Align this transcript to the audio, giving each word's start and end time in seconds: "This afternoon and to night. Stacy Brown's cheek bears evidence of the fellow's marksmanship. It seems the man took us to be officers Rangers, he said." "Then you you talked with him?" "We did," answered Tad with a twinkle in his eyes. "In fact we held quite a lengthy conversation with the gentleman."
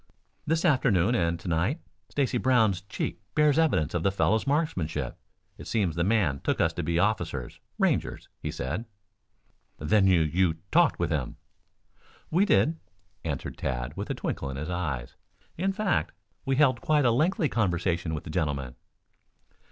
"This 0.47 0.65
afternoon 0.65 1.13
and 1.13 1.39
to 1.39 1.47
night. 1.47 1.79
Stacy 2.09 2.39
Brown's 2.39 2.81
cheek 2.81 3.21
bears 3.35 3.59
evidence 3.59 3.93
of 3.93 4.01
the 4.01 4.09
fellow's 4.11 4.47
marksmanship. 4.47 5.15
It 5.59 5.67
seems 5.67 5.95
the 5.95 6.03
man 6.03 6.39
took 6.39 6.59
us 6.59 6.73
to 6.73 6.81
be 6.81 6.97
officers 6.97 7.59
Rangers, 7.77 8.27
he 8.41 8.49
said." 8.49 8.85
"Then 9.77 10.07
you 10.07 10.21
you 10.21 10.55
talked 10.71 10.97
with 10.97 11.11
him?" 11.11 11.35
"We 12.31 12.45
did," 12.45 12.79
answered 13.23 13.59
Tad 13.59 13.95
with 13.95 14.09
a 14.09 14.15
twinkle 14.15 14.49
in 14.49 14.57
his 14.57 14.71
eyes. 14.71 15.15
"In 15.55 15.71
fact 15.71 16.13
we 16.47 16.55
held 16.55 16.81
quite 16.81 17.05
a 17.05 17.11
lengthy 17.11 17.47
conversation 17.47 18.15
with 18.15 18.23
the 18.23 18.31
gentleman." 18.31 18.77